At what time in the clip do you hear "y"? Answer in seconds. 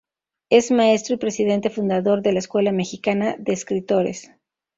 1.13-1.17